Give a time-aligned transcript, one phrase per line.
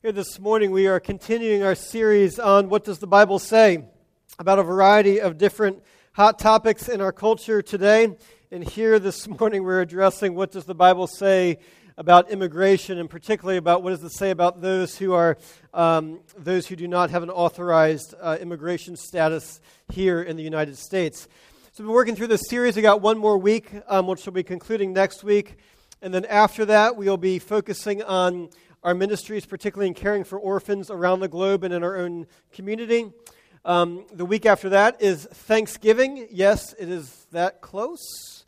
[0.00, 3.84] Here this morning, we are continuing our series on what does the Bible say
[4.38, 5.82] about a variety of different
[6.12, 8.16] hot topics in our culture today.
[8.52, 11.58] And here this morning, we're addressing what does the Bible say
[11.96, 15.36] about immigration, and particularly about what does it say about those who are
[15.74, 20.78] um, those who do not have an authorized uh, immigration status here in the United
[20.78, 21.22] States.
[21.72, 22.76] So, we've been working through this series.
[22.76, 25.56] We got one more week, um, which will be concluding next week,
[26.00, 28.50] and then after that, we'll be focusing on
[28.88, 33.12] our ministries, particularly in caring for orphans around the globe and in our own community.
[33.66, 36.26] Um, the week after that is Thanksgiving.
[36.30, 38.46] Yes, it is that close.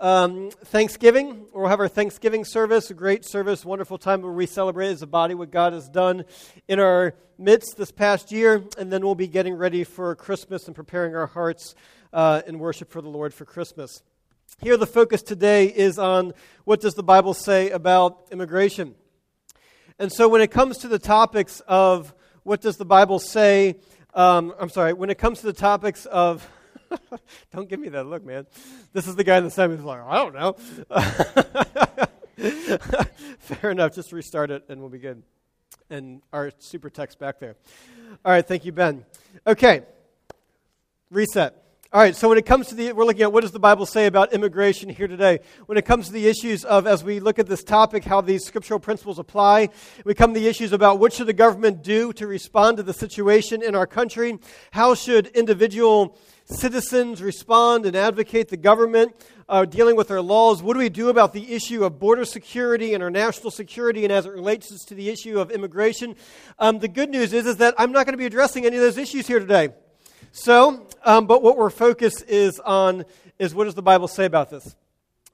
[0.00, 4.88] Um, Thanksgiving, we'll have our Thanksgiving service, a great service, wonderful time where we celebrate
[4.88, 6.24] as a body what God has done
[6.66, 10.74] in our midst this past year, and then we'll be getting ready for Christmas and
[10.74, 11.76] preparing our hearts
[12.12, 14.02] uh, in worship for the Lord for Christmas.
[14.60, 18.96] Here, the focus today is on what does the Bible say about immigration.
[19.98, 23.76] And so when it comes to the topics of what does the Bible say,
[24.12, 26.46] um, I'm sorry, when it comes to the topics of,
[27.52, 28.46] don't give me that look, man.
[28.92, 30.52] This is the guy in the side who's like, I don't know.
[33.38, 35.22] Fair enough, just restart it and we'll be good.
[35.88, 37.56] And our super text back there.
[38.24, 39.04] All right, thank you, Ben.
[39.46, 39.82] Okay,
[41.10, 41.65] reset.
[41.92, 43.86] All right, so when it comes to the, we're looking at what does the Bible
[43.86, 45.38] say about immigration here today.
[45.66, 48.44] When it comes to the issues of, as we look at this topic, how these
[48.44, 49.68] scriptural principles apply,
[50.04, 52.92] we come to the issues about what should the government do to respond to the
[52.92, 54.36] situation in our country?
[54.72, 59.14] How should individual citizens respond and advocate the government
[59.48, 60.64] uh, dealing with our laws?
[60.64, 64.12] What do we do about the issue of border security and our national security and
[64.12, 66.16] as it relates to the issue of immigration?
[66.58, 68.82] Um, the good news is, is that I'm not going to be addressing any of
[68.82, 69.68] those issues here today.
[70.32, 73.04] So, um, but what we're focused is on
[73.38, 74.76] is what does the Bible say about this?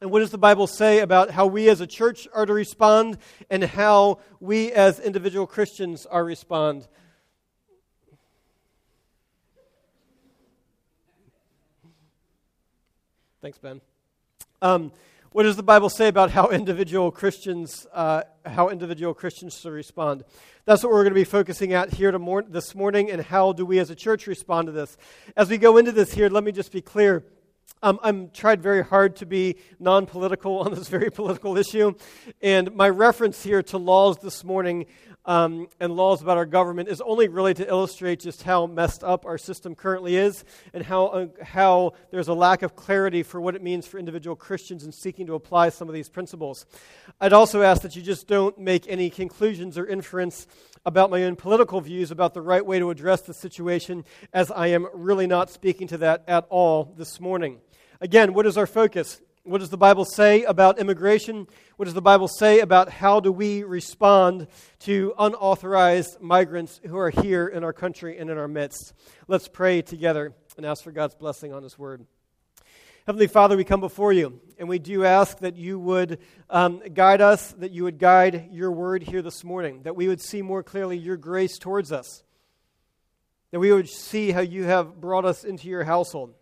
[0.02, 3.18] And what does the Bible say about how we as a church are to respond
[3.48, 6.86] and how we as individual Christians are respond?
[13.40, 13.80] Thanks, Ben.
[14.60, 14.92] Um,
[15.32, 20.24] what does the Bible say about how individual Christians, uh, how individual Christians should respond?
[20.66, 23.64] That's what we're going to be focusing at here mor- this morning, and how do
[23.64, 24.96] we as a church respond to this?
[25.34, 27.24] As we go into this here, let me just be clear.
[27.84, 31.94] Um, I'm tried very hard to be non political on this very political issue.
[32.40, 34.86] And my reference here to laws this morning
[35.24, 39.26] um, and laws about our government is only really to illustrate just how messed up
[39.26, 43.56] our system currently is and how, uh, how there's a lack of clarity for what
[43.56, 46.66] it means for individual Christians in seeking to apply some of these principles.
[47.20, 50.46] I'd also ask that you just don't make any conclusions or inference
[50.84, 54.68] about my own political views about the right way to address the situation, as I
[54.68, 57.60] am really not speaking to that at all this morning.
[58.02, 59.20] Again, what is our focus?
[59.44, 61.46] What does the Bible say about immigration?
[61.76, 64.48] What does the Bible say about how do we respond
[64.80, 68.92] to unauthorized migrants who are here in our country and in our midst?
[69.28, 72.04] Let's pray together and ask for God's blessing on His word.
[73.06, 76.18] Heavenly Father, we come before you, and we do ask that you would
[76.50, 80.20] um, guide us, that you would guide your word here this morning, that we would
[80.20, 82.24] see more clearly your grace towards us,
[83.52, 86.34] that we would see how you have brought us into your household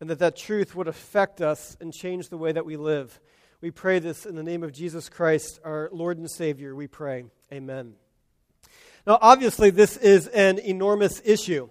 [0.00, 3.20] and that that truth would affect us and change the way that we live.
[3.60, 6.74] We pray this in the name of Jesus Christ, our Lord and Savior.
[6.74, 7.26] We pray.
[7.52, 7.92] Amen.
[9.06, 11.68] Now, obviously, this is an enormous issue.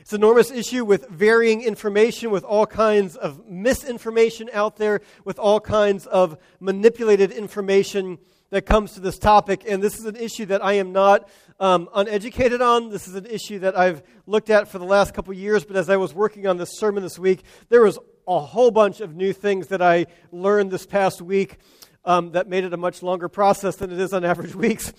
[0.00, 5.38] It's an enormous issue with varying information, with all kinds of misinformation out there, with
[5.38, 8.18] all kinds of manipulated information
[8.50, 9.64] that comes to this topic.
[9.68, 11.28] And this is an issue that I am not
[11.60, 12.90] um, uneducated on.
[12.90, 15.64] This is an issue that I've looked at for the last couple years.
[15.64, 19.00] But as I was working on this sermon this week, there was a whole bunch
[19.00, 21.56] of new things that I learned this past week
[22.04, 24.92] um, that made it a much longer process than it is on average weeks.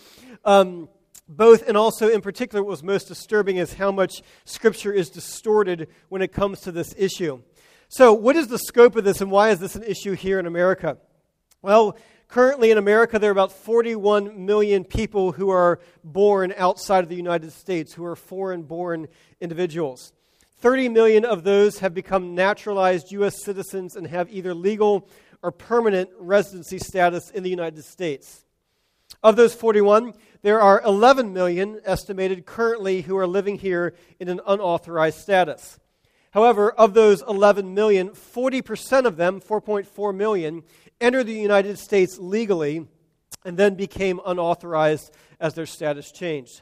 [0.45, 0.89] Um,
[1.27, 5.87] both and also in particular, what was most disturbing is how much Scripture is distorted
[6.09, 7.41] when it comes to this issue.
[7.87, 10.47] So, what is the scope of this, and why is this an issue here in
[10.47, 10.97] America?
[11.61, 11.97] Well,
[12.29, 17.15] Currently in America, there are about 41 million people who are born outside of the
[17.15, 19.07] United States, who are foreign born
[19.41, 20.13] individuals.
[20.59, 23.43] 30 million of those have become naturalized U.S.
[23.43, 25.09] citizens and have either legal
[25.41, 28.45] or permanent residency status in the United States.
[29.23, 34.39] Of those 41, there are 11 million estimated currently who are living here in an
[34.45, 35.79] unauthorized status.
[36.31, 40.61] However, of those 11 million, 40% of them, 4.4 million,
[41.01, 42.87] entered the United States legally
[43.45, 46.61] and then became unauthorized as their status changed.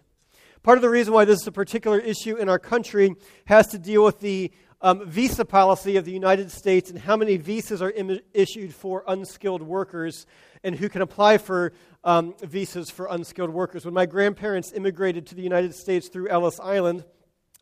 [0.63, 3.80] Part of the reason why this is a particular issue in our country has to
[3.80, 4.51] deal with the
[4.81, 9.04] um, visa policy of the United States and how many visas are Im- issued for
[9.07, 10.25] unskilled workers
[10.63, 11.74] and who can apply for
[12.04, 13.86] um, visas for unskilled workers.
[13.86, 17.06] When my grandparents immigrated to the United States through Ellis Island,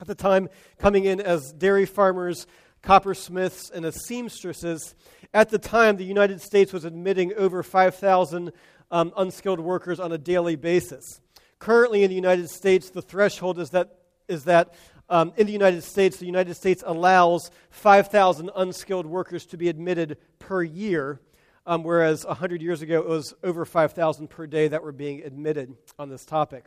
[0.02, 2.48] at the time coming in as dairy farmers,
[2.86, 4.96] coppersmiths, and as seamstresses,
[5.34, 8.52] at the time the United States was admitting over 5,000
[8.92, 11.20] um, unskilled workers on a daily basis.
[11.60, 13.98] Currently in the United States, the threshold is that,
[14.28, 14.76] is that
[15.10, 20.18] um, in the United States, the United States allows 5,000 unskilled workers to be admitted
[20.40, 21.20] per year,
[21.66, 25.76] um, whereas 100 years ago it was over 5,000 per day that were being admitted
[25.98, 26.66] on this topic.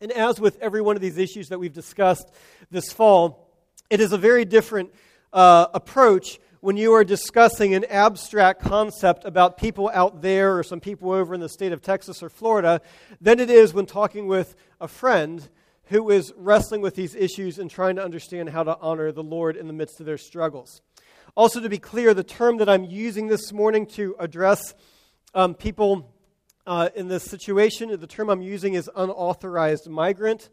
[0.00, 2.30] And as with every one of these issues that we've discussed
[2.70, 3.50] this fall,
[3.88, 4.92] it is a very different
[5.36, 10.80] uh, approach when you are discussing an abstract concept about people out there or some
[10.80, 12.80] people over in the state of Texas or Florida
[13.20, 15.46] than it is when talking with a friend
[15.84, 19.58] who is wrestling with these issues and trying to understand how to honor the Lord
[19.58, 20.80] in the midst of their struggles.
[21.36, 24.74] Also, to be clear, the term that I'm using this morning to address
[25.34, 26.14] um, people
[26.66, 30.48] uh, in this situation, the term I'm using is unauthorized migrant.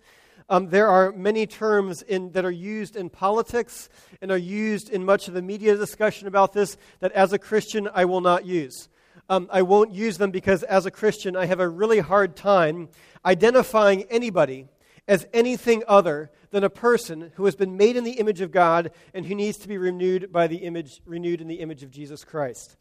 [0.49, 3.89] Um, there are many terms in, that are used in politics
[4.21, 7.89] and are used in much of the media discussion about this that as a Christian
[7.93, 8.89] I will not use.
[9.29, 12.89] Um, I won't use them because as a Christian I have a really hard time
[13.25, 14.67] identifying anybody
[15.07, 18.91] as anything other than a person who has been made in the image of God
[19.13, 22.23] and who needs to be renewed by the image renewed in the image of Jesus
[22.23, 22.77] Christ.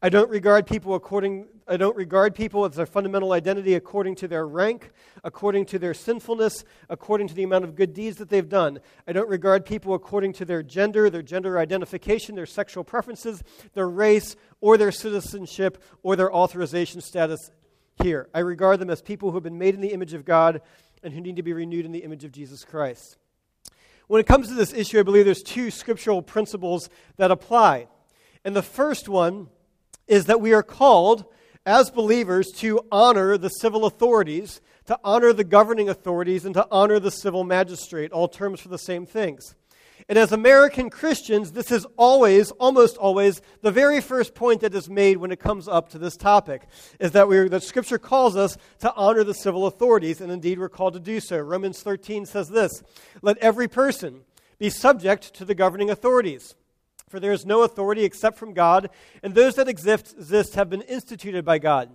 [0.00, 4.28] I don't regard people according I don't regard people as their fundamental identity according to
[4.28, 4.90] their rank,
[5.22, 8.78] according to their sinfulness, according to the amount of good deeds that they've done.
[9.06, 13.42] I don't regard people according to their gender, their gender identification, their sexual preferences,
[13.74, 17.50] their race, or their citizenship or their authorization status
[18.02, 18.30] here.
[18.32, 20.62] I regard them as people who have been made in the image of God
[21.02, 23.18] and who need to be renewed in the image of Jesus Christ.
[24.06, 27.88] When it comes to this issue, I believe there's two scriptural principles that apply.
[28.42, 29.48] And the first one
[30.08, 31.24] is that we are called
[31.64, 36.98] as believers to honor the civil authorities, to honor the governing authorities, and to honor
[36.98, 39.54] the civil magistrate, all terms for the same things.
[40.08, 44.88] And as American Christians, this is always, almost always, the very first point that is
[44.88, 46.62] made when it comes up to this topic
[46.98, 50.70] is that, we that Scripture calls us to honor the civil authorities, and indeed we're
[50.70, 51.38] called to do so.
[51.38, 52.82] Romans 13 says this
[53.20, 54.22] Let every person
[54.58, 56.54] be subject to the governing authorities
[57.08, 58.90] for there is no authority except from God,
[59.22, 61.90] and those that exist, exist have been instituted by God.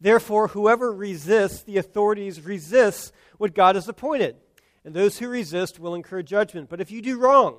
[0.00, 4.36] Therefore, whoever resists the authorities resists what God has appointed,
[4.84, 6.68] and those who resist will incur judgment.
[6.68, 7.56] But if you do wrong,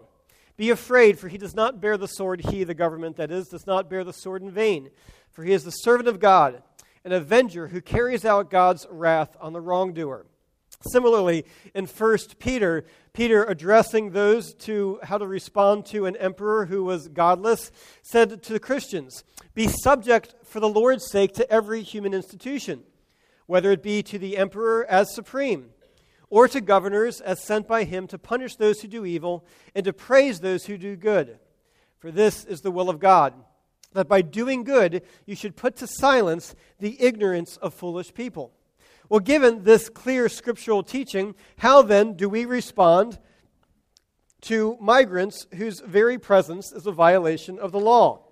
[0.55, 3.67] be afraid, for he does not bear the sword, he, the government that is, does
[3.67, 4.89] not bear the sword in vain.
[5.31, 6.63] For he is the servant of God,
[7.05, 10.25] an avenger who carries out God's wrath on the wrongdoer.
[10.81, 16.83] Similarly, in 1 Peter, Peter, addressing those to how to respond to an emperor who
[16.83, 17.71] was godless,
[18.03, 19.23] said to the Christians,
[19.55, 22.83] Be subject for the Lord's sake to every human institution,
[23.47, 25.71] whether it be to the emperor as supreme,
[26.29, 29.93] or to governors as sent by him to punish those who do evil and to
[29.93, 31.39] praise those who do good.
[31.97, 33.33] For this is the will of God,
[33.93, 38.53] that by doing good you should put to silence the ignorance of foolish people.
[39.09, 43.17] Well, given this clear scriptural teaching, how then do we respond
[44.41, 48.23] to migrants whose very presence is a violation of the law?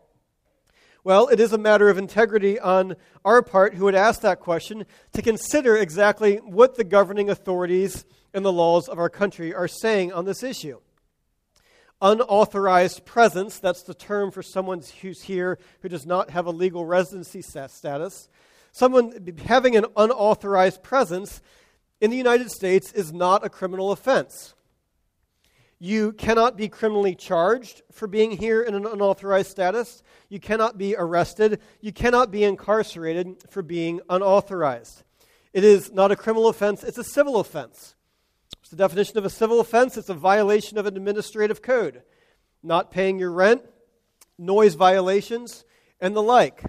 [1.06, 4.86] Well, it is a matter of integrity on our part who would ask that question
[5.14, 10.12] to consider exactly what the governing authorities and the laws of our country are saying
[10.12, 10.80] on this issue.
[12.02, 16.86] Unauthorized presence, that's the term for someone who's here who does not have a legal
[16.86, 18.28] residency status,
[18.76, 19.14] someone
[19.46, 21.42] having an unauthorized presence
[22.02, 24.54] in the United States is not a criminal offense.
[25.80, 30.04] You cannot be criminally charged for being here in an unauthorized status.
[30.28, 31.62] You cannot be arrested.
[31.80, 35.04] You cannot be incarcerated for being unauthorized.
[35.54, 37.96] It is not a criminal offense, it's a civil offense.
[38.60, 39.96] It's the definition of a civil offense?
[39.96, 42.02] It's a violation of an administrative code.
[42.62, 43.62] Not paying your rent,
[44.38, 45.64] noise violations,
[46.02, 46.66] and the like.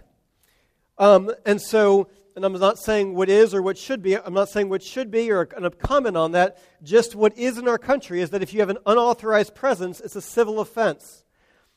[0.99, 4.49] Um, and so, and I'm not saying what is or what should be, I'm not
[4.49, 6.59] saying what should be or a comment on that.
[6.83, 10.17] Just what is in our country is that if you have an unauthorized presence, it's
[10.17, 11.25] a civil offense.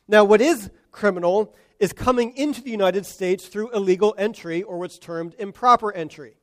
[0.07, 4.99] Now, what is criminal is coming into the United States through illegal entry or what's
[4.99, 6.35] termed improper entry.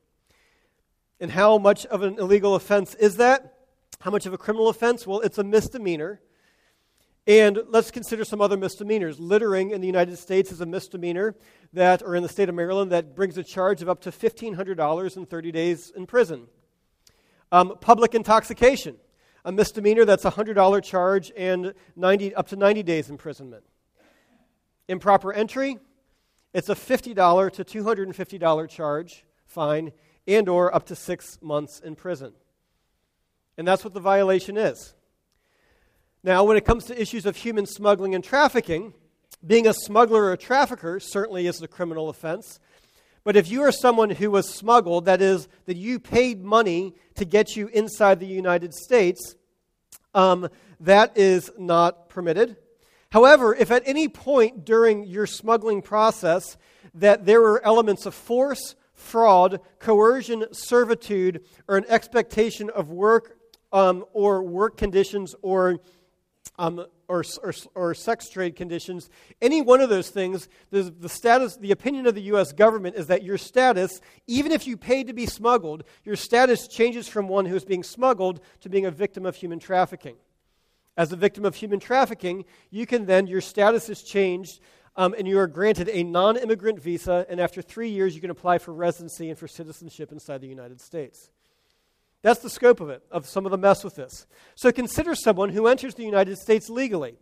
[1.19, 3.53] And how much of an illegal offense is that?
[3.99, 5.05] How much of a criminal offense?
[5.05, 6.21] Well, it's a misdemeanor.
[7.27, 9.19] And let's consider some other misdemeanors.
[9.19, 11.35] Littering in the United States is a misdemeanor
[11.73, 15.17] that, or in the state of Maryland, that brings a charge of up to $1,500
[15.17, 16.47] and 30 days in prison.
[17.51, 18.95] Um, public intoxication.
[19.43, 23.63] A misdemeanor, that's a $100 charge and 90, up to 90 days imprisonment.
[24.87, 25.77] Improper entry,
[26.53, 29.91] it's a $50 to $250 charge, fine,
[30.27, 32.31] and or up to six months in prison.
[33.57, 34.93] And that's what the violation is.
[36.23, 38.93] Now, when it comes to issues of human smuggling and trafficking,
[39.45, 42.59] being a smuggler or a trafficker certainly is a criminal offense.
[43.23, 47.25] But if you are someone who was smuggled, that is, that you paid money to
[47.25, 49.35] get you inside the United States,
[50.13, 52.57] um, that is not permitted.
[53.11, 56.57] However, if at any point during your smuggling process
[56.93, 63.37] that there were elements of force, fraud, coercion, servitude, or an expectation of work
[63.71, 65.79] um, or work conditions or
[66.57, 69.09] um, or, or, or, sex trade conditions,
[69.41, 72.51] any one of those things, the, the status, the opinion of the U.S.
[72.51, 77.07] government is that your status, even if you paid to be smuggled, your status changes
[77.07, 80.15] from one who is being smuggled to being a victim of human trafficking.
[80.97, 84.59] As a victim of human trafficking, you can then, your status is changed
[84.97, 88.31] um, and you are granted a non immigrant visa, and after three years, you can
[88.31, 91.29] apply for residency and for citizenship inside the United States.
[92.21, 94.25] That's the scope of it, of some of the mess with this.
[94.55, 97.17] So consider someone who enters the United States legally.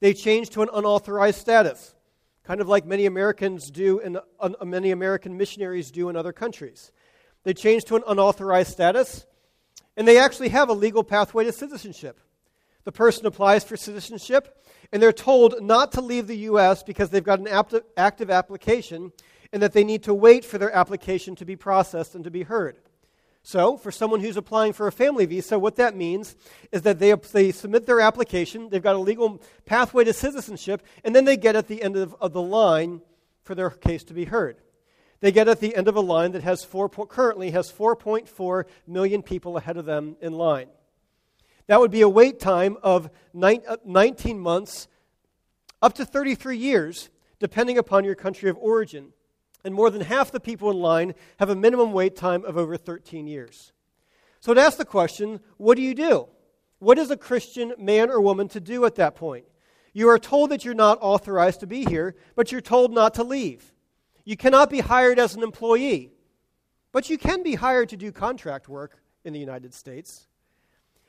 [0.00, 1.94] They change to an unauthorized status,
[2.44, 6.92] kind of like many Americans do and uh, many American missionaries do in other countries.
[7.44, 9.26] They change to an unauthorized status,
[9.96, 12.20] and they actually have a legal pathway to citizenship.
[12.84, 16.82] The person applies for citizenship, and they're told not to leave the U.S.
[16.82, 19.12] because they've got an active application
[19.52, 22.42] and that they need to wait for their application to be processed and to be
[22.42, 22.76] heard.
[23.44, 26.36] So, for someone who's applying for a family visa, what that means
[26.70, 31.14] is that they, they submit their application, they've got a legal pathway to citizenship, and
[31.14, 33.00] then they get at the end of, of the line
[33.42, 34.58] for their case to be heard.
[35.18, 39.22] They get at the end of a line that has four, currently has 4.4 million
[39.22, 40.68] people ahead of them in line.
[41.66, 44.86] That would be a wait time of uh, 19 months
[45.80, 49.12] up to 33 years, depending upon your country of origin
[49.64, 52.76] and more than half the people in line have a minimum wait time of over
[52.76, 53.72] 13 years.
[54.40, 56.28] So, to ask the question, what do you do?
[56.78, 59.44] What is a Christian man or woman to do at that point?
[59.92, 63.22] You are told that you're not authorized to be here, but you're told not to
[63.22, 63.72] leave.
[64.24, 66.12] You cannot be hired as an employee,
[66.90, 70.26] but you can be hired to do contract work in the United States.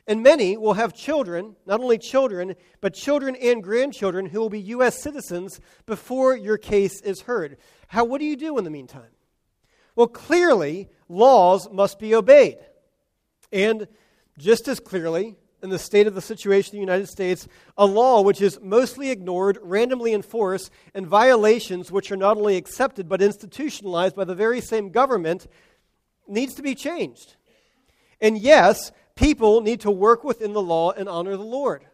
[0.06, 4.60] And many will have children, not only children, but children and grandchildren who will be
[4.60, 5.02] U.S.
[5.02, 7.58] citizens before your case is heard.
[7.94, 9.12] How, what do you do in the meantime?
[9.96, 12.58] Well, clearly, laws must be obeyed.
[13.52, 13.88] And
[14.40, 17.48] just as clearly, in the state of the situation in the United States,
[17.78, 23.08] a law which is mostly ignored, randomly enforced, and violations which are not only accepted
[23.08, 25.46] but institutionalized by the very same government
[26.28, 27.36] needs to be changed.
[28.20, 31.86] And yes, people need to work within the law and honor the Lord.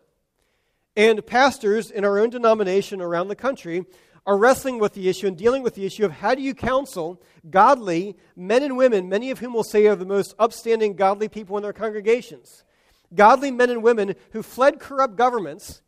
[0.95, 3.83] And pastors in our own denomination around the country
[4.29, 7.19] are wrestling with the issue and dealing with the issue of how do you counsel
[7.49, 11.57] godly men and women, many of whom will say are the most upstanding godly people
[11.57, 12.63] in their congregations.
[13.11, 15.81] Godly men and women who fled corrupt governments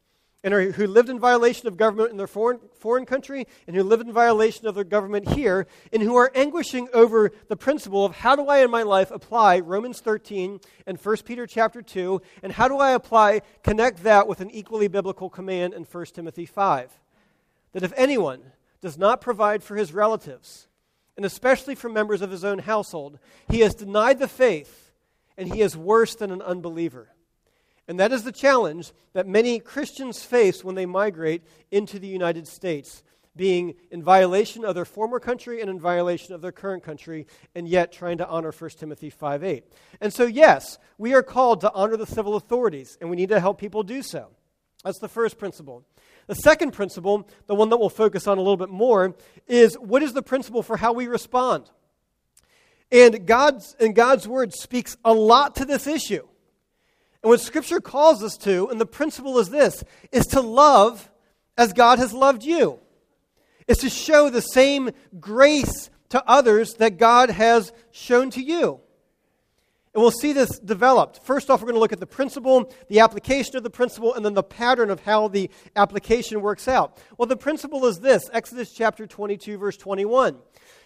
[0.43, 3.83] and are, who lived in violation of government in their foreign, foreign country and who
[3.83, 8.15] lived in violation of their government here and who are anguishing over the principle of
[8.15, 12.51] how do I in my life apply Romans 13 and 1 Peter chapter 2 and
[12.51, 16.97] how do I apply connect that with an equally biblical command in 1 Timothy 5
[17.73, 18.41] that if anyone
[18.81, 20.67] does not provide for his relatives,
[21.15, 24.91] and especially for members of his own household, he has denied the faith
[25.37, 27.09] and he is worse than an unbeliever.
[27.87, 32.47] And that is the challenge that many Christians face when they migrate into the United
[32.47, 33.03] States,
[33.35, 37.67] being in violation of their former country and in violation of their current country, and
[37.67, 39.63] yet trying to honor 1 Timothy 5 8.
[39.99, 43.39] And so, yes, we are called to honor the civil authorities, and we need to
[43.39, 44.27] help people do so.
[44.83, 45.83] That's the first principle.
[46.27, 49.15] The second principle, the one that we'll focus on a little bit more,
[49.47, 51.69] is what is the principle for how we respond?
[52.91, 56.27] And God's, and God's word speaks a lot to this issue.
[57.23, 61.09] And what Scripture calls us to, and the principle is this, is to love
[61.57, 62.79] as God has loved you.
[63.67, 68.81] Is to show the same grace to others that God has shown to you.
[69.93, 71.21] And we'll see this developed.
[71.23, 74.23] First off, we're going to look at the principle, the application of the principle, and
[74.23, 76.97] then the pattern of how the application works out.
[77.17, 80.37] Well, the principle is this Exodus chapter 22, verse 21.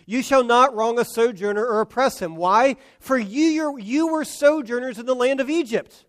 [0.07, 2.35] You shall not wrong a sojourner or oppress him.
[2.35, 2.77] Why?
[2.99, 6.05] For you, you were sojourners in the land of Egypt.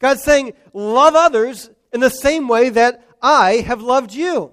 [0.00, 4.52] God's saying, love others in the same way that I have loved you.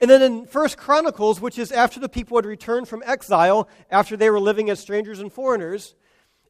[0.00, 4.16] And then in First Chronicles, which is after the people had returned from exile, after
[4.16, 5.94] they were living as strangers and foreigners,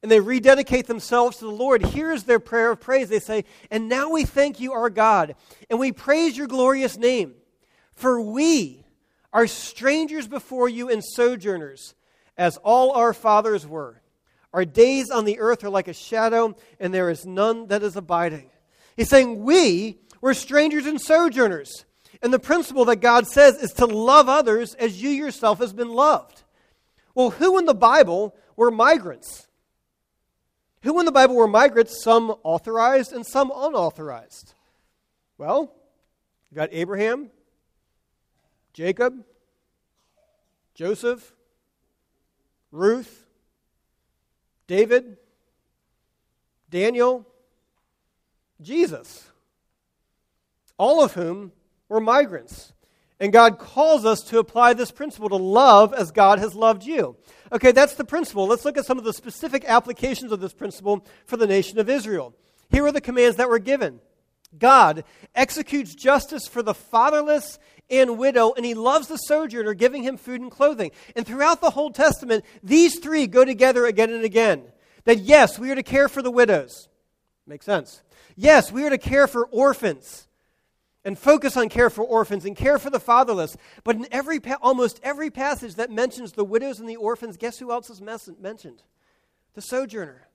[0.02, 3.09] and they rededicate themselves to the Lord, here's their prayer of praise.
[3.09, 5.35] They say, And now we thank you, our God,
[5.69, 7.35] and we praise your glorious name.
[7.95, 8.85] For we
[9.33, 11.95] are strangers before you and sojourners,
[12.37, 14.00] as all our fathers were.
[14.52, 17.97] Our days on the earth are like a shadow, and there is none that is
[17.97, 18.50] abiding.
[18.97, 21.85] He's saying, We were strangers and sojourners.
[22.23, 25.90] And the principle that God says is to love others as you yourself has been
[25.90, 26.43] loved.
[27.14, 29.48] Well, who in the Bible were migrants?
[30.83, 34.55] Who in the Bible were migrants, some authorized and some unauthorized?
[35.37, 35.73] Well,
[36.51, 37.31] you got Abraham,
[38.73, 39.25] Jacob,
[40.75, 41.35] Joseph,
[42.71, 43.27] Ruth,
[44.67, 45.17] David,
[46.71, 47.27] Daniel,
[48.61, 49.29] Jesus,
[50.77, 51.53] all of whom
[51.89, 52.73] were migrants.
[53.21, 57.17] And God calls us to apply this principle to love as God has loved you.
[57.51, 58.47] Okay, that's the principle.
[58.47, 61.89] Let's look at some of the specific applications of this principle for the nation of
[61.89, 62.35] Israel.
[62.71, 64.01] Here are the commands that were given
[64.57, 67.59] God executes justice for the fatherless
[67.91, 70.91] and widow, and he loves the sojourner, giving him food and clothing.
[71.17, 74.65] And throughout the whole Testament, these three go together again and again.
[75.05, 76.89] That yes, we are to care for the widows.
[77.47, 78.03] Makes sense.
[78.37, 80.28] Yes, we are to care for orphans
[81.09, 83.57] and focus on care for orphans and care for the fatherless.
[83.83, 87.73] But in every almost every passage that mentions the widows and the orphans, guess who
[87.73, 88.83] else is mentioned?
[89.55, 90.29] The sojourner.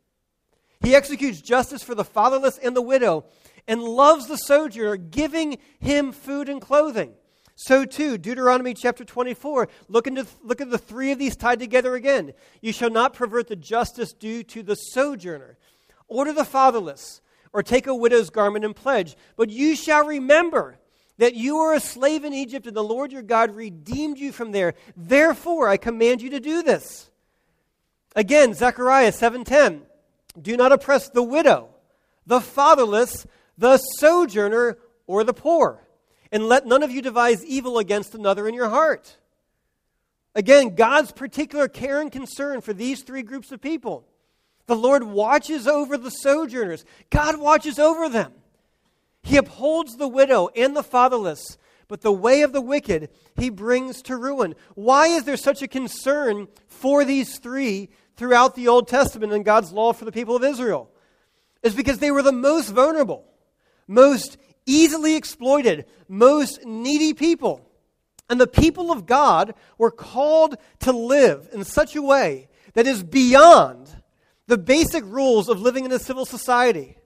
[0.81, 3.25] He executes justice for the fatherless and the widow
[3.67, 7.13] and loves the sojourner, giving him food and clothing.
[7.55, 11.93] So too, Deuteronomy chapter 24, look, into, look at the three of these tied together
[11.93, 12.33] again.
[12.61, 15.59] You shall not pervert the justice due to the sojourner.
[16.07, 17.21] Order the fatherless
[17.53, 19.15] or take a widow's garment and pledge.
[19.37, 20.79] But you shall remember
[21.19, 24.51] that you are a slave in Egypt, and the Lord your God redeemed you from
[24.51, 24.73] there.
[24.97, 27.09] Therefore, I command you to do this.
[28.15, 29.85] Again, Zechariah 7:10.
[30.39, 31.69] Do not oppress the widow,
[32.25, 35.87] the fatherless, the sojourner, or the poor,
[36.31, 39.17] and let none of you devise evil against another in your heart.
[40.33, 44.07] Again, God's particular care and concern for these three groups of people.
[44.65, 48.33] The Lord watches over the sojourners, God watches over them.
[49.23, 51.57] He upholds the widow and the fatherless,
[51.87, 54.55] but the way of the wicked he brings to ruin.
[54.75, 59.71] Why is there such a concern for these three throughout the Old Testament and God's
[59.71, 60.89] law for the people of Israel?
[61.61, 63.25] It's because they were the most vulnerable,
[63.87, 67.69] most easily exploited, most needy people.
[68.29, 73.03] And the people of God were called to live in such a way that is
[73.03, 74.02] beyond
[74.47, 76.97] the basic rules of living in a civil society.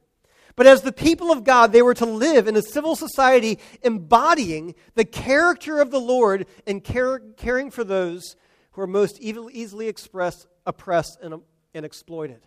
[0.56, 4.74] But as the people of God, they were to live in a civil society embodying
[4.96, 8.36] the character of the Lord and care, caring for those
[8.72, 11.42] who are most easily expressed, oppressed, and,
[11.76, 12.42] and exploited.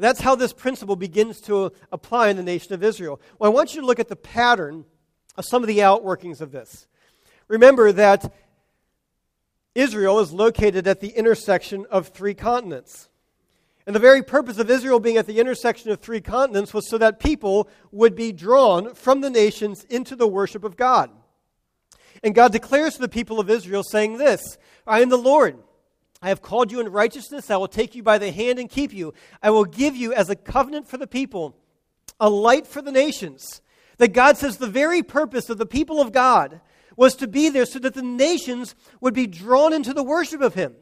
[0.00, 3.20] That's how this principle begins to apply in the nation of Israel.
[3.38, 4.84] Well, I want you to look at the pattern
[5.36, 6.88] of some of the outworkings of this.
[7.48, 8.32] Remember that
[9.74, 13.09] Israel is located at the intersection of three continents.
[13.86, 16.98] And the very purpose of Israel being at the intersection of three continents was so
[16.98, 21.10] that people would be drawn from the nations into the worship of God.
[22.22, 25.58] And God declares to the people of Israel, saying this I am the Lord.
[26.22, 27.50] I have called you in righteousness.
[27.50, 29.14] I will take you by the hand and keep you.
[29.42, 31.56] I will give you as a covenant for the people,
[32.18, 33.62] a light for the nations.
[33.96, 36.60] That God says the very purpose of the people of God
[36.96, 40.54] was to be there so that the nations would be drawn into the worship of
[40.54, 40.74] Him.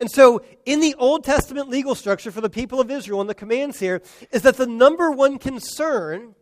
[0.00, 3.34] And so, in the Old Testament legal structure for the people of Israel, and the
[3.34, 4.02] commands here,
[4.32, 6.34] is that the number one concern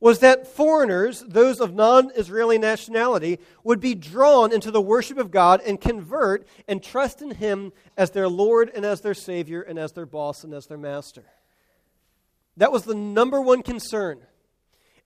[0.00, 5.30] was that foreigners, those of non Israeli nationality, would be drawn into the worship of
[5.30, 9.78] God and convert and trust in Him as their Lord and as their Savior and
[9.78, 11.24] as their boss and as their master.
[12.56, 14.20] That was the number one concern.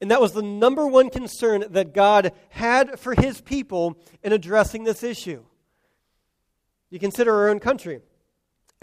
[0.01, 4.85] And that was the number one concern that God had for His people in addressing
[4.85, 5.45] this issue.
[6.91, 8.01] You consider our own country.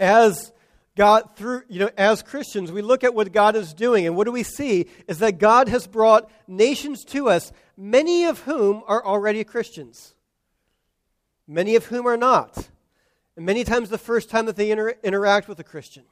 [0.00, 0.52] As
[0.96, 4.24] God, through, you know, as Christians, we look at what God is doing, and what
[4.24, 4.86] do we see?
[5.06, 10.14] Is that God has brought nations to us, many of whom are already Christians,
[11.46, 12.68] many of whom are not.
[13.36, 16.02] And many times the first time that they inter- interact with a Christian.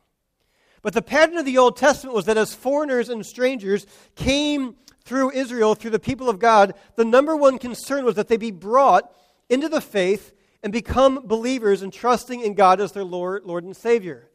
[0.82, 5.32] But the pattern of the Old Testament was that as foreigners and strangers came through
[5.32, 9.12] Israel, through the people of God, the number one concern was that they be brought
[9.48, 10.32] into the faith
[10.66, 14.28] and become believers and trusting in God as their Lord, Lord and Savior.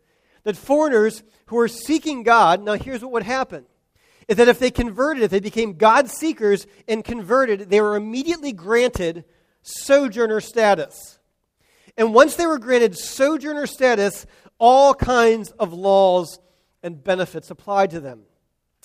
[0.46, 3.66] That foreigners who are seeking God, now here's what would happen
[4.30, 8.54] is that if they converted, if they became God seekers and converted, they were immediately
[8.54, 9.26] granted
[9.62, 11.20] sojourner status.
[11.98, 14.26] And once they were granted sojourner status,
[14.58, 16.40] all kinds of laws
[16.82, 18.22] and benefits applied to them.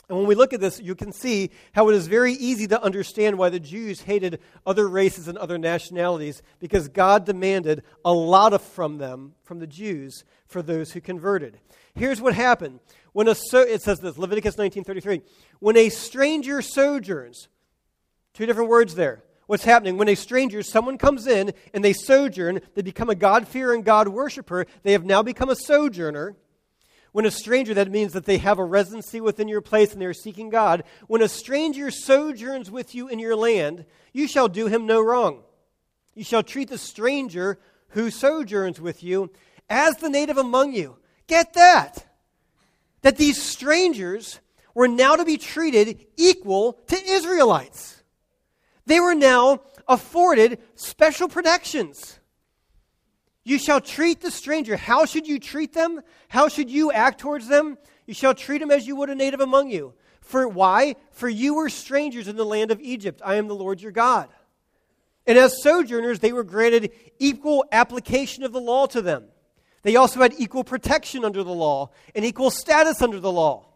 [0.09, 2.81] And when we look at this, you can see how it is very easy to
[2.81, 8.53] understand why the Jews hated other races and other nationalities because God demanded a lot
[8.53, 11.59] of from them, from the Jews, for those who converted.
[11.97, 12.79] Here's what happened.
[13.13, 15.23] When a so, it says this, Leviticus 19:33,
[15.59, 17.49] when a stranger sojourns,
[18.33, 19.25] two different words there.
[19.47, 23.83] What's happening when a stranger, someone comes in and they sojourn, they become a God-fearing
[23.83, 26.37] God worshiper, they have now become a sojourner.
[27.17, 30.05] When a stranger, that means that they have a residency within your place and they
[30.05, 30.85] are seeking God.
[31.07, 35.43] When a stranger sojourns with you in your land, you shall do him no wrong.
[36.15, 39.31] You shall treat the stranger who sojourns with you
[39.71, 40.99] as the native among you.
[41.27, 42.05] Get that!
[43.01, 44.41] That these strangers
[44.75, 48.03] were now to be treated equal to Israelites.
[48.85, 52.21] They were now afforded special protections.
[53.47, 54.77] You shall treat the stranger.
[54.77, 56.01] How should you treat them?
[56.27, 57.79] How should you act towards them?
[58.05, 59.95] You shall treat them as you would a native among you.
[60.21, 60.97] For why?
[61.13, 63.23] For you were strangers in the land of Egypt.
[63.25, 64.29] I am the Lord your God.
[65.29, 69.27] And as sojourners, they were granted equal application of the law to them.
[69.83, 73.69] They also had equal protection under the law and equal status under the law.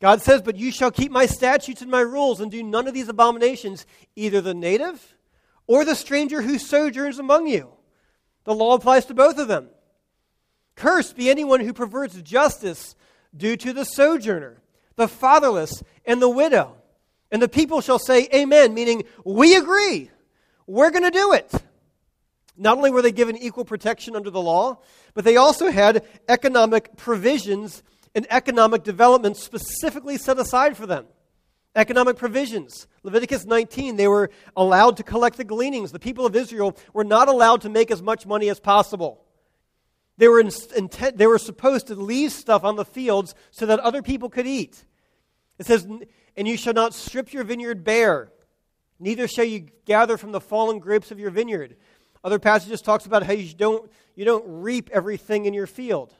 [0.00, 2.94] God says, But you shall keep my statutes and my rules and do none of
[2.94, 5.16] these abominations, either the native
[5.66, 7.72] or the stranger who sojourns among you.
[8.44, 9.68] The law applies to both of them.
[10.74, 12.96] Cursed be anyone who perverts justice
[13.36, 14.62] due to the sojourner,
[14.96, 16.76] the fatherless, and the widow.
[17.30, 20.10] And the people shall say, Amen, meaning, we agree.
[20.66, 21.52] We're going to do it.
[22.56, 24.78] Not only were they given equal protection under the law,
[25.14, 27.82] but they also had economic provisions
[28.14, 31.06] and economic development specifically set aside for them
[31.74, 32.86] economic provisions.
[33.02, 35.92] Leviticus 19, they were allowed to collect the gleanings.
[35.92, 39.24] The people of Israel were not allowed to make as much money as possible.
[40.18, 43.80] They were, in, intent, they were supposed to leave stuff on the fields so that
[43.80, 44.84] other people could eat.
[45.58, 45.86] It says,
[46.36, 48.30] And you shall not strip your vineyard bare,
[48.98, 51.76] neither shall you gather from the fallen grapes of your vineyard.
[52.22, 56.10] Other passages talks about how you don't, you don't reap everything in your field.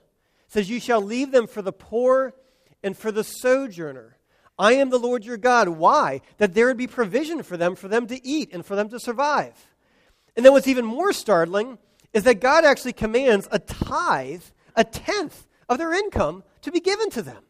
[0.47, 2.35] It says, You shall leave them for the poor
[2.83, 4.17] and for the sojourner
[4.62, 5.68] I am the Lord your God.
[5.68, 6.20] Why?
[6.38, 9.01] That there would be provision for them, for them to eat, and for them to
[9.01, 9.55] survive.
[10.37, 11.79] And then what's even more startling
[12.12, 14.44] is that God actually commands a tithe,
[14.77, 17.42] a tenth of their income, to be given to them.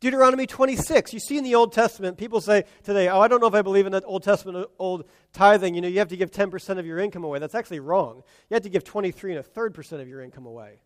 [0.00, 1.12] Deuteronomy 26.
[1.12, 3.60] You see in the Old Testament, people say today, oh, I don't know if I
[3.60, 5.74] believe in that Old Testament old tithing.
[5.74, 7.38] You know, you have to give 10% of your income away.
[7.38, 8.22] That's actually wrong.
[8.48, 10.80] You have to give 23 and a third percent of your income away.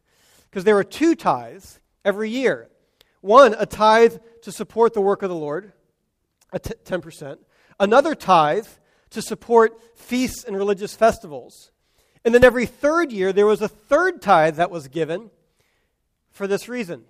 [0.51, 2.69] Because there are two tithes every year.
[3.21, 5.73] One, a tithe to support the work of the Lord,
[6.53, 7.39] a t- 10%.
[7.79, 8.67] Another tithe
[9.11, 11.73] to support feasts and religious festivals.
[12.25, 15.31] And then every third year, there was a third tithe that was given
[16.31, 17.05] for this reason.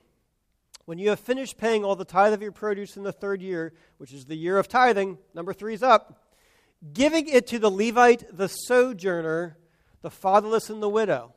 [0.85, 3.73] When you have finished paying all the tithe of your produce in the third year,
[3.99, 6.25] which is the year of tithing, number three is up,
[6.93, 9.57] giving it to the Levite, the sojourner,
[10.03, 11.35] the fatherless, and the widow,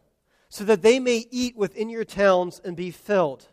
[0.50, 3.48] so that they may eat within your towns and be filled.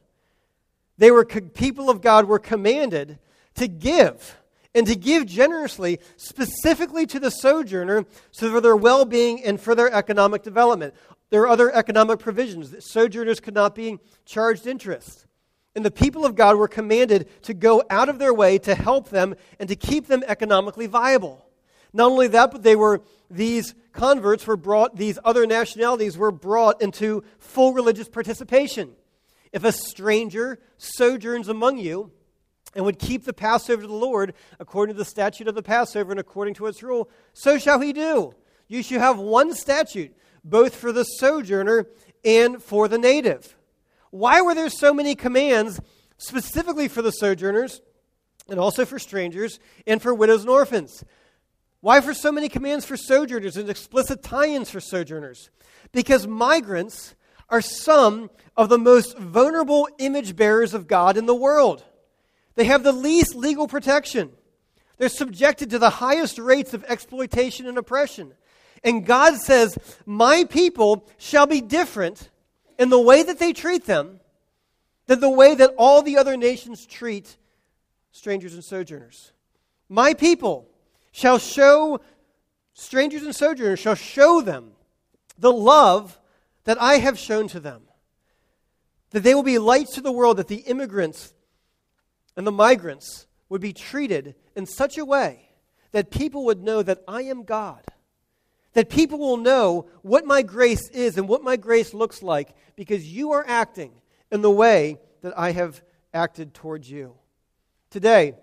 [1.00, 3.18] They were people of God were commanded
[3.54, 4.36] to give
[4.74, 9.74] and to give generously, specifically to the sojourner, so for their well being and for
[9.74, 10.92] their economic development.
[11.30, 15.26] There are other economic provisions that sojourners could not be charged interest.
[15.74, 19.08] And the people of God were commanded to go out of their way to help
[19.08, 21.46] them and to keep them economically viable.
[21.94, 26.82] Not only that, but they were, these converts were brought, these other nationalities were brought
[26.82, 28.96] into full religious participation.
[29.52, 32.12] If a stranger sojourns among you
[32.74, 36.12] and would keep the Passover to the Lord according to the statute of the Passover
[36.12, 38.34] and according to its rule, so shall he do.
[38.68, 41.86] You shall have one statute, both for the sojourner
[42.24, 43.56] and for the native.
[44.10, 45.80] Why were there so many commands
[46.18, 47.80] specifically for the sojourners
[48.48, 51.04] and also for strangers and for widows and orphans?
[51.80, 55.50] Why for so many commands for sojourners and explicit tie ins for sojourners?
[55.92, 57.14] Because migrants
[57.50, 61.84] are some of the most vulnerable image bearers of God in the world.
[62.54, 64.30] They have the least legal protection.
[64.98, 68.32] They're subjected to the highest rates of exploitation and oppression.
[68.84, 72.28] And God says, My people shall be different
[72.78, 74.20] in the way that they treat them
[75.06, 77.36] than the way that all the other nations treat
[78.12, 79.32] strangers and sojourners.
[79.88, 80.68] My people
[81.12, 82.00] shall show
[82.74, 84.72] strangers and sojourners, shall show them
[85.38, 86.19] the love
[86.64, 87.82] that I have shown to them.
[89.10, 91.32] That they will be lights to the world, that the immigrants
[92.36, 95.50] and the migrants would be treated in such a way
[95.92, 97.84] that people would know that I am God,
[98.74, 103.04] That people will know what my grace is and what my grace looks like because
[103.04, 103.92] you are acting
[104.30, 105.82] in the way that I have
[106.14, 107.14] acted towards you.
[107.90, 108.34] Today,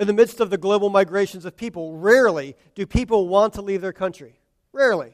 [0.00, 3.82] in the midst of the global migrations of people, rarely do people want to leave
[3.82, 4.40] their country.
[4.72, 5.12] Rarely.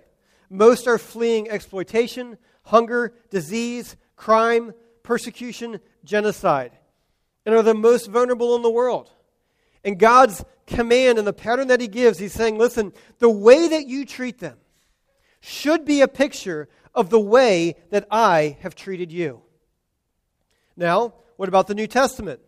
[0.50, 6.72] Most are fleeing exploitation, hunger, disease, crime, persecution, genocide,
[7.44, 9.10] and are the most vulnerable in the world.
[9.84, 13.86] And God's command and the pattern that He gives, He's saying, listen, the way that
[13.86, 14.58] you treat them
[15.40, 19.42] should be a picture of the way that I have treated you.
[20.76, 22.40] Now, what about the New Testament?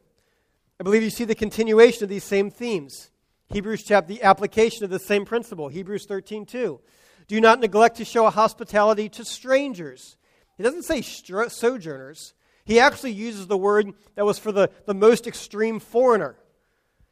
[0.81, 3.11] I believe you see the continuation of these same themes.
[3.49, 5.69] Hebrews chapter, the application of the same principle.
[5.69, 6.81] Hebrews 13, 2.
[7.29, 10.17] Do not neglect to show hospitality to strangers.
[10.57, 12.35] He doesn't say sojourners.
[12.65, 16.37] He actually uses the word that was for the, the most extreme foreigner.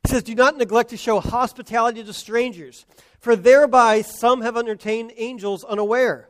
[0.04, 2.86] He says, Do not neglect to show hospitality to strangers,
[3.20, 6.28] for thereby some have entertained angels unaware.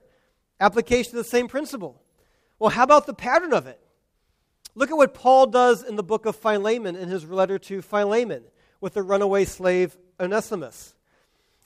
[0.61, 2.01] Application of the same principle.
[2.59, 3.81] Well, how about the pattern of it?
[4.75, 8.45] Look at what Paul does in the book of Philemon in his letter to Philemon
[8.81, 10.95] with the runaway slave Onesimus.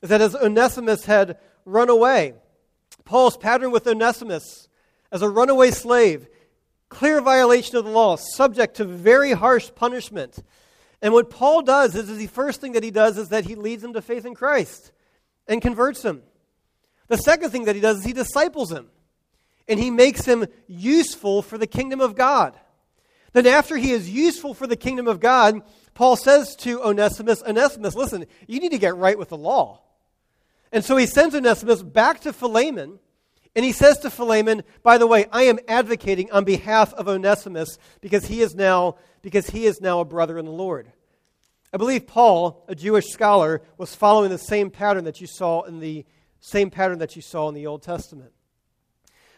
[0.02, 2.35] Is that as Onesimus had run away,
[3.04, 4.68] Paul's pattern with Onesimus
[5.11, 6.28] as a runaway slave,
[6.88, 10.38] clear violation of the law, subject to very harsh punishment.
[11.00, 13.54] And what Paul does is, is the first thing that he does is that he
[13.54, 14.92] leads him to faith in Christ
[15.46, 16.22] and converts him.
[17.07, 18.88] The second thing that he does is he disciples him
[19.68, 22.59] and he makes him useful for the kingdom of God.
[23.33, 25.61] Then, after he is useful for the kingdom of God,
[25.94, 29.83] Paul says to Onesimus, Onesimus, listen, you need to get right with the law.
[30.72, 32.98] And so he sends Onesimus back to Philemon,
[33.57, 37.78] and he says to Philemon, by the way, I am advocating on behalf of Onesimus
[38.00, 40.92] because he is now, because he is now a brother in the Lord.
[41.72, 45.81] I believe Paul, a Jewish scholar, was following the same pattern that you saw in
[45.81, 46.07] the
[46.40, 48.33] same pattern that you saw in the Old Testament.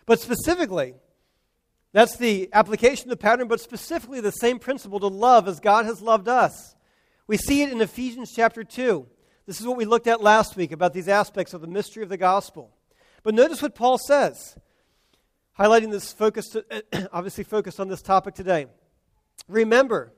[0.07, 0.95] But specifically,
[1.93, 5.87] that's the application of the pattern, but specifically the same principle to love as God
[5.87, 6.77] has loved us.
[7.27, 9.07] We see it in Ephesians chapter 2.
[9.51, 12.09] This is what we looked at last week about these aspects of the mystery of
[12.09, 12.71] the gospel.
[13.25, 14.57] But notice what Paul says,
[15.59, 16.57] highlighting this focus,
[17.13, 18.67] obviously focused on this topic today.
[19.49, 20.13] Remember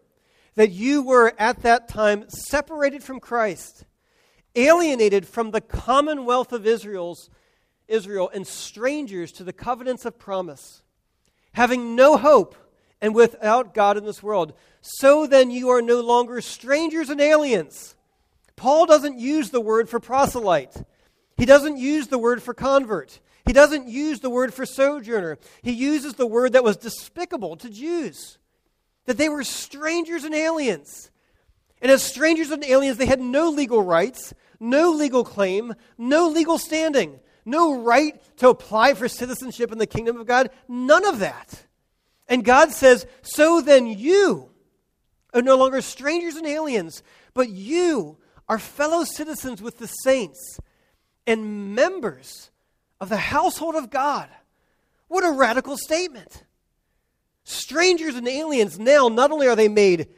[0.57, 3.87] that you were at that time separated from Christ,
[4.55, 7.31] alienated from the commonwealth of Israel's
[7.89, 10.83] Israel, and strangers to the covenants of promise
[11.55, 12.55] having no hope
[13.01, 14.53] and without God in this world.
[14.83, 17.97] So then you are no longer strangers and aliens.
[18.63, 20.85] Paul doesn't use the word for proselyte.
[21.37, 23.19] He doesn't use the word for convert.
[23.45, 25.39] He doesn't use the word for sojourner.
[25.63, 28.39] He uses the word that was despicable to Jews
[29.07, 31.11] that they were strangers and aliens.
[31.81, 36.57] And as strangers and aliens, they had no legal rights, no legal claim, no legal
[36.57, 40.51] standing no right to apply for citizenship in the kingdom of God.
[40.69, 41.67] None of that.
[42.29, 44.51] And God says, So then you
[45.35, 47.03] are no longer strangers and aliens,
[47.35, 50.59] but you are fellow citizens with the saints
[51.27, 52.51] and members
[53.01, 54.29] of the household of God.
[55.09, 56.45] What a radical statement.
[57.45, 60.09] Strangers and aliens now, not only are they made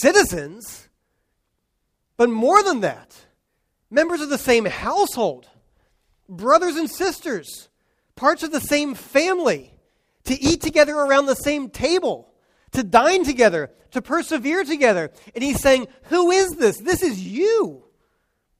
[0.00, 0.88] citizens,
[2.16, 3.16] but more than that,
[3.90, 5.48] members of the same household
[6.28, 7.68] brothers and sisters,
[8.14, 9.72] parts of the same family,
[10.24, 12.28] to eat together around the same table,
[12.72, 15.10] to dine together, to persevere together.
[15.34, 16.78] And he's saying, Who is this?
[16.78, 17.84] This is you.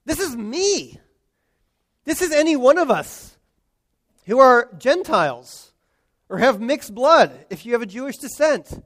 [0.04, 0.98] This is me.
[2.04, 3.36] This is any one of us
[4.26, 5.72] who are Gentiles
[6.28, 8.82] or have mixed blood if you have a Jewish descent.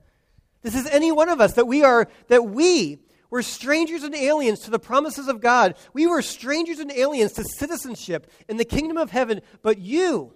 [0.63, 4.61] This is any one of us that we are, that we we're strangers and aliens
[4.61, 5.77] to the promises of God.
[5.93, 10.35] We were strangers and aliens to citizenship in the kingdom of heaven, but you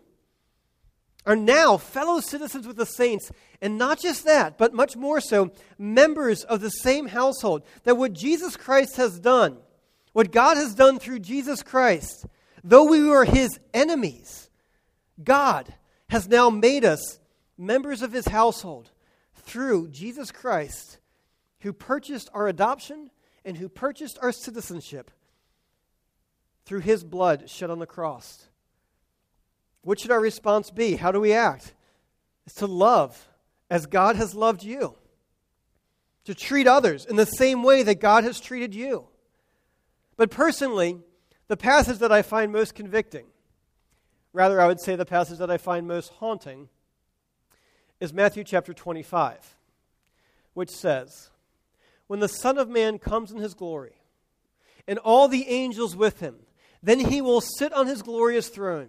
[1.27, 5.51] are now fellow citizens with the saints, and not just that, but much more so,
[5.79, 7.63] members of the same household.
[7.85, 9.57] That what Jesus Christ has done,
[10.13, 12.27] what God has done through Jesus Christ,
[12.63, 14.51] though we were his enemies,
[15.23, 15.73] God
[16.09, 17.19] has now made us
[17.57, 18.91] members of his household
[19.35, 20.99] through Jesus Christ
[21.61, 23.11] who purchased our adoption
[23.45, 25.11] and who purchased our citizenship
[26.65, 28.49] through his blood shed on the cross.
[29.85, 30.97] What should our response be?
[30.97, 31.75] How do we act?
[32.47, 33.29] It's to love
[33.71, 34.97] as God has loved you,
[36.25, 39.07] to treat others in the same way that God has treated you.
[40.17, 40.99] But personally,
[41.49, 43.27] the passage that I find most convicting,
[44.33, 46.69] rather, I would say the passage that I find most haunting,
[48.01, 49.57] is Matthew chapter 25,
[50.55, 51.31] which says,
[52.07, 53.95] when the Son of Man comes in his glory,
[54.87, 56.37] and all the angels with him,
[56.85, 58.89] Then he will sit on his glorious throne.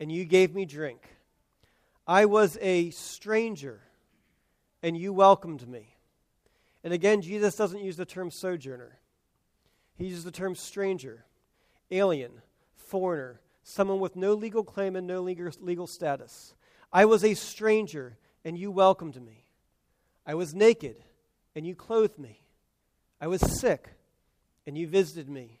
[0.00, 1.00] and you gave me drink.
[2.06, 3.80] I was a stranger,
[4.82, 5.96] and you welcomed me.
[6.82, 8.98] And again, Jesus doesn't use the term sojourner,
[9.96, 11.24] he uses the term stranger,
[11.90, 12.32] alien,
[12.76, 16.54] foreigner, someone with no legal claim and no legal, status.
[16.92, 19.46] I was a stranger, and you welcomed me.
[20.26, 20.96] I was naked,
[21.54, 22.42] and you clothed me.
[23.20, 23.94] I was sick,
[24.66, 25.60] and you visited me.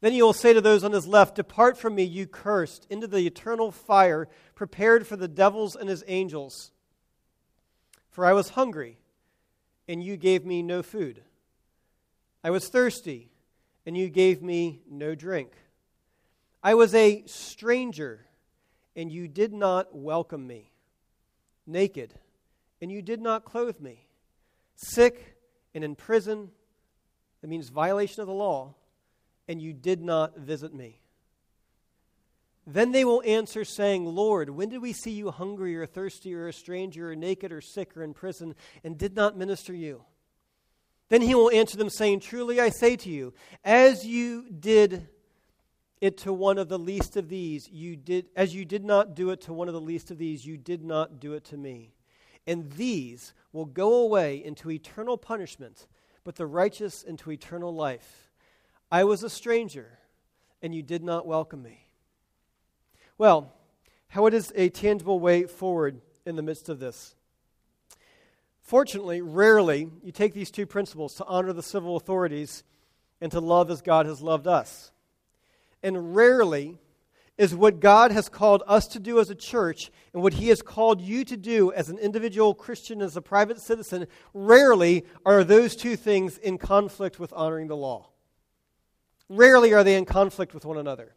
[0.00, 3.06] Then he will say to those on his left, Depart from me, you cursed, into
[3.06, 6.70] the eternal fire prepared for the devils and his angels.
[8.10, 8.98] For I was hungry,
[9.88, 11.22] and you gave me no food.
[12.44, 13.30] I was thirsty,
[13.86, 15.52] and you gave me no drink.
[16.62, 18.26] I was a stranger,
[18.94, 20.72] and you did not welcome me.
[21.66, 22.14] Naked,
[22.80, 24.06] and you did not clothe me.
[24.76, 25.36] Sick
[25.74, 26.50] and in prison,
[27.40, 28.74] that means violation of the law
[29.48, 31.00] and you did not visit me.
[32.66, 36.48] Then they will answer, saying, Lord, when did we see you hungry or thirsty or
[36.48, 40.02] a stranger or naked or sick or in prison and did not minister you?
[41.08, 45.08] Then he will answer them, saying, Truly I say to you, as you did
[46.00, 49.30] it to one of the least of these, you did as you did not do
[49.30, 51.94] it to one of the least of these, you did not do it to me.
[52.48, 55.86] And these will go away into eternal punishment,
[56.24, 58.25] but the righteous into eternal life.
[58.90, 59.98] I was a stranger,
[60.62, 61.86] and you did not welcome me.
[63.18, 63.52] Well,
[64.08, 67.14] how it is a tangible way forward in the midst of this.
[68.60, 72.64] Fortunately, rarely you take these two principles to honor the civil authorities
[73.20, 74.92] and to love as God has loved us.
[75.82, 76.78] And rarely
[77.38, 80.62] is what God has called us to do as a church and what He has
[80.62, 85.76] called you to do as an individual Christian, as a private citizen, rarely are those
[85.76, 88.08] two things in conflict with honoring the law.
[89.28, 91.14] Rarely are they in conflict with one another.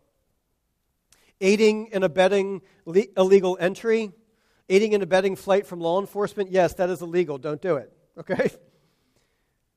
[1.41, 4.11] Aiding and abetting le- illegal entry,
[4.67, 7.37] aiding and abetting flight from law enforcement, yes, that is illegal.
[7.37, 8.49] Don't do it, okay?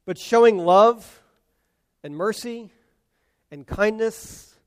[0.05, 1.23] But showing love
[2.03, 2.73] and mercy
[3.51, 4.59] and kindness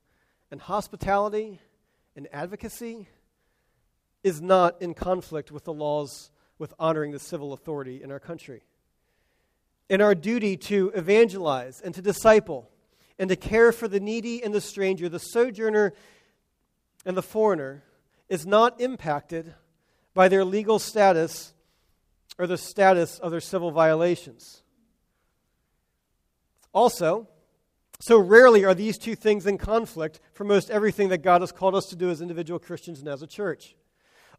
[0.50, 1.60] and hospitality
[2.14, 3.08] and advocacy
[4.22, 8.62] is not in conflict with the laws with honoring the civil authority in our country.
[9.88, 12.70] In our duty to evangelize and to disciple
[13.18, 15.92] and to care for the needy and the stranger, the sojourner
[17.04, 17.82] and the foreigner,
[18.28, 19.54] is not impacted
[20.14, 21.52] by their legal status
[22.38, 24.62] or the status of their civil violations.
[26.72, 27.28] Also,
[28.00, 31.74] so rarely are these two things in conflict for most everything that God has called
[31.74, 33.74] us to do as individual Christians and as a church.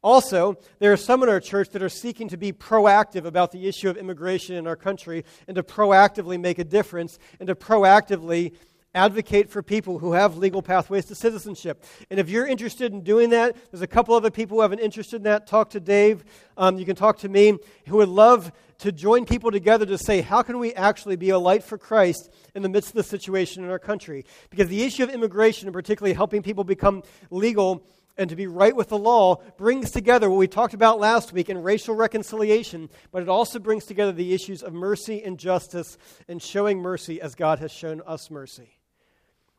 [0.04, 3.68] Also, there are some in our church that are seeking to be proactive about the
[3.68, 8.54] issue of immigration in our country and to proactively make a difference and to proactively
[8.96, 11.84] advocate for people who have legal pathways to citizenship.
[12.10, 14.80] And if you're interested in doing that, there's a couple other people who have an
[14.80, 15.46] interest in that.
[15.46, 16.26] Talk to Dave.
[16.58, 17.58] Um, you can talk to me,
[17.88, 21.40] who would love to join people together to say, how can we actually be a
[21.40, 24.26] light for Christ in the midst of the situation in our country?
[24.50, 27.86] Because the issue of immigration, and particularly helping people become legal,
[28.18, 31.50] and to be right with the law brings together what we talked about last week
[31.50, 36.42] in racial reconciliation, but it also brings together the issues of mercy and justice and
[36.42, 38.80] showing mercy as God has shown us mercy.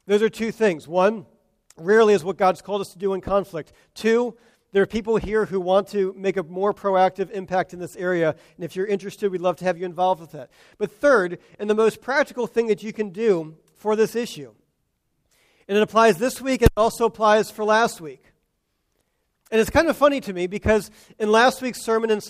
[0.06, 0.88] Those are two things.
[0.88, 1.26] One,
[1.76, 3.72] rarely is what God's called us to do in conflict.
[3.94, 4.36] Two,
[4.72, 8.34] there are people here who want to make a more proactive impact in this area,
[8.56, 10.50] and if you're interested, we'd love to have you involved with that.
[10.76, 14.52] But third, and the most practical thing that you can do for this issue,
[15.68, 18.22] and it applies this week and it also applies for last week.
[19.50, 22.22] And it's kind of funny to me because in last week's sermon and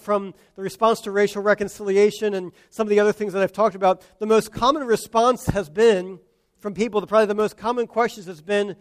[0.00, 3.76] from the response to racial reconciliation and some of the other things that I've talked
[3.76, 6.18] about, the most common response has been
[6.58, 8.76] from people, probably the most common questions has been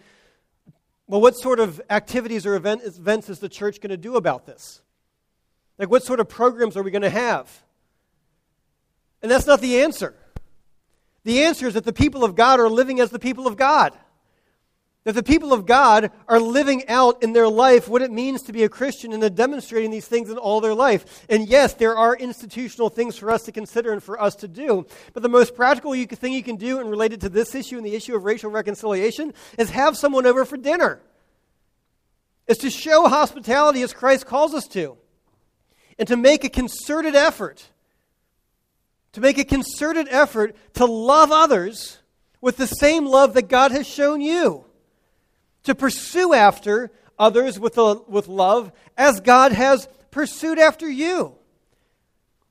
[1.08, 4.46] well, what sort of activities or event, events is the church going to do about
[4.46, 4.82] this?
[5.78, 7.64] Like, what sort of programs are we going to have?
[9.22, 10.16] And that's not the answer.
[11.24, 13.94] The answer is that the people of God are living as the people of God.
[15.06, 18.52] That the people of God are living out in their life what it means to
[18.52, 21.24] be a Christian and they're demonstrating these things in all their life.
[21.30, 24.88] And yes, there are institutional things for us to consider and for us to do.
[25.14, 27.94] But the most practical thing you can do and related to this issue and the
[27.94, 31.00] issue of racial reconciliation is have someone over for dinner.
[32.48, 34.98] Is to show hospitality as Christ calls us to.
[36.00, 37.70] And to make a concerted effort.
[39.14, 42.00] To make a concerted effort to love others
[42.42, 44.65] with the same love that God has shown you
[45.66, 51.36] to pursue after others with, a, with love as God has pursued after you.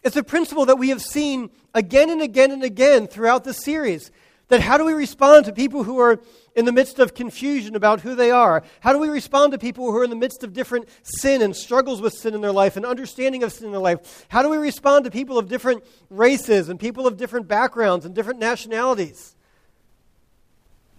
[0.02, 4.10] It's a principle that we have seen again and again and again throughout the series.
[4.48, 6.20] That how do we respond to people who are
[6.54, 8.62] in the midst of confusion about who they are?
[8.80, 11.56] How do we respond to people who are in the midst of different sin and
[11.56, 14.26] struggles with sin in their life and understanding of sin in their life?
[14.28, 18.14] How do we respond to people of different races and people of different backgrounds and
[18.14, 19.34] different nationalities?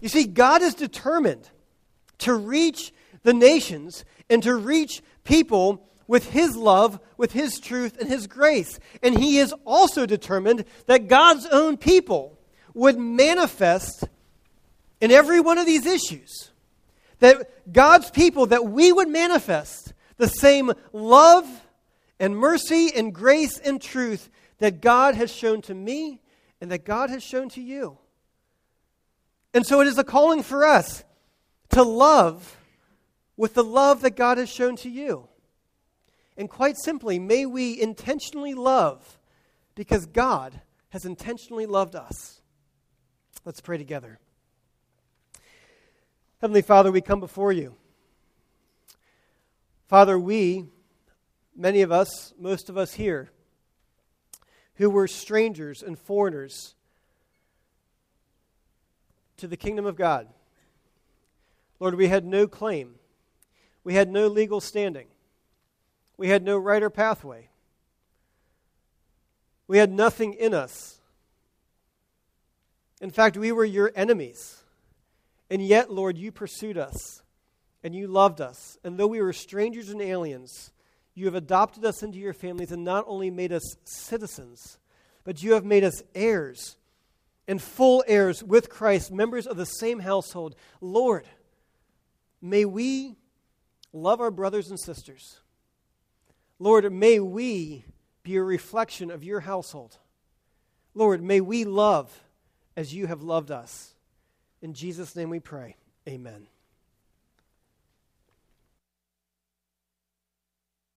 [0.00, 1.48] You see, God is determined
[2.18, 2.92] to reach
[3.22, 8.78] the nations and to reach people with His love, with His truth, and His grace.
[9.02, 12.38] And He is also determined that God's own people
[12.74, 14.04] would manifest
[15.00, 16.50] in every one of these issues.
[17.18, 21.46] That God's people, that we would manifest the same love
[22.20, 26.20] and mercy and grace and truth that God has shown to me
[26.60, 27.98] and that God has shown to you.
[29.52, 31.04] And so it is a calling for us
[31.76, 32.56] to love
[33.36, 35.28] with the love that God has shown to you.
[36.34, 39.18] And quite simply, may we intentionally love
[39.74, 42.40] because God has intentionally loved us.
[43.44, 44.18] Let's pray together.
[46.40, 47.74] Heavenly Father, we come before you.
[49.86, 50.64] Father, we,
[51.54, 53.30] many of us, most of us here,
[54.76, 56.74] who were strangers and foreigners
[59.36, 60.28] to the kingdom of God,
[61.78, 62.94] Lord, we had no claim.
[63.84, 65.06] We had no legal standing.
[66.16, 67.50] We had no right or pathway.
[69.68, 70.98] We had nothing in us.
[73.00, 74.62] In fact, we were your enemies.
[75.50, 77.22] And yet, Lord, you pursued us
[77.82, 78.78] and you loved us.
[78.82, 80.72] And though we were strangers and aliens,
[81.14, 84.78] you have adopted us into your families and not only made us citizens,
[85.24, 86.76] but you have made us heirs
[87.48, 90.56] and full heirs with Christ, members of the same household.
[90.80, 91.26] Lord,
[92.40, 93.16] May we
[93.92, 95.40] love our brothers and sisters.
[96.58, 97.84] Lord, may we
[98.22, 99.98] be a reflection of your household.
[100.94, 102.22] Lord, may we love
[102.76, 103.94] as you have loved us.
[104.62, 105.76] In Jesus' name we pray.
[106.08, 106.46] Amen.